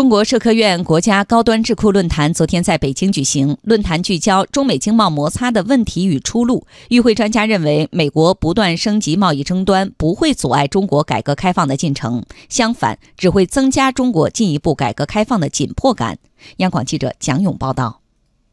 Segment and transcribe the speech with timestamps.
[0.00, 6.66] 中国社科院国家高端智库论坛昨天在北京举行，论坛聚焦中美经贸摩擦的问题与出路。
[6.88, 16.16] 与会专家认为，美国不断升级贸易争端不会阻碍中国改革开放的进程，相反，只会增加中国进一步改革开放的紧迫感。
[16.56, 18.00] 央广记者蒋勇报道。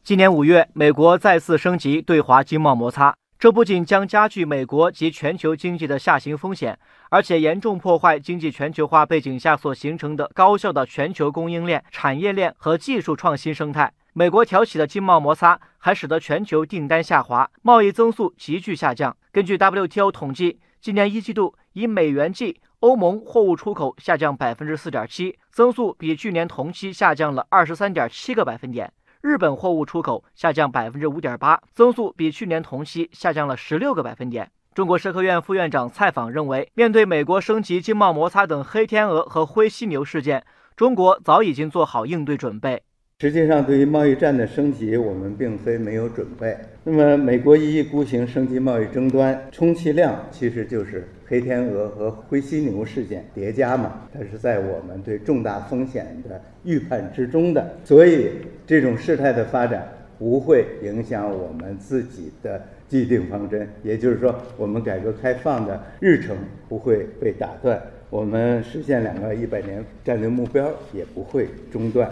[0.04, 3.14] 今年五月，美国再次升级对华经贸摩擦。
[3.38, 6.76] 这不仅将加剧美国及全球经济的下行风险，
[7.08, 13.92] 而且严重破坏经济全球化背景下所形成的高效的全球供应链、产业链和技术创新生态。
[14.12, 19.16] 美国挑起的经贸摩擦还使得全球订单下滑，贸易增速急剧下降。
[19.30, 28.92] 根据 WTO 统计，今年一季度以美元计，欧盟货物出口下降百分之四点七，增速比去年同期下降了二十三点七个百分点。
[29.20, 34.50] 日本货物出口下降百分之五点八，增速比去年同期下降了十六个百分点。
[34.74, 40.44] 中国社科院副院长蔡昉认为，面对美国升级经贸摩擦等黑天鹅和灰犀牛事件，
[40.76, 42.84] 中国早已经做好应对准备。
[43.20, 46.56] 实际上，对于贸易战的升级，我们并非没有准备。
[46.84, 54.02] 那么，美国一意孤行升级贸易争端，充其量其实就是黑天鹅和灰犀牛事件叠加嘛。
[54.14, 58.30] 它是在我们对重大风险的预判之中的，所以
[58.64, 66.36] 这种事态的发展不会影响我们自己的既定方针，也就是说，我们改革开放的日程
[66.68, 72.08] 不会被打断，我们实现两个一百年战略目标也不会中断。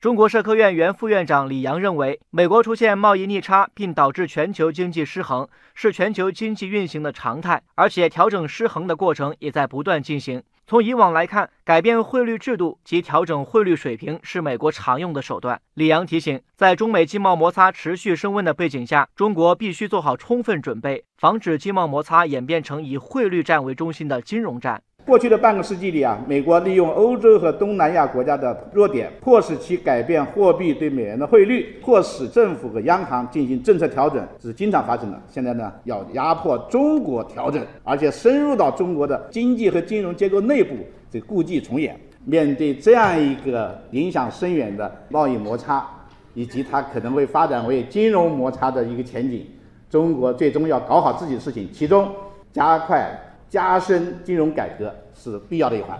[0.00, 10.40] 中国社科院原副院长李阳认为，美国出现贸易逆差并导致全球经济失衡，是全球经济运行的常态，而且调整失衡的过程也在不断进行。
[10.68, 15.60] 从以往来看，改变汇率制度及调整汇率水平是美国常用的手段。
[15.74, 24.80] 李阳提醒，在中美经贸摩擦持续升温的背景下，中国必须做好充分准备，防止经贸摩擦演变成以汇率战为中心的金融战。
[25.08, 35.18] 过去的半个世纪里啊，美国利用欧洲和东南亚国家的弱点，迫使其改变货币对美元的汇率，迫使政府和央行进行政策调整，是经常发生的。
[35.26, 40.74] 现在呢，要压迫中国调整，而且深入到中国的经济和金融结构内部，
[41.10, 41.98] 这故伎重演。
[42.26, 45.82] 面对这样一个影响深远的贸易摩擦，
[46.34, 49.46] 以及它可能会发展为金融摩擦的一个前景，
[49.88, 52.06] 中国最终要搞好自己的事情，其中
[52.52, 53.18] 加快。
[53.48, 55.98] 加深金融改革是必要的一环。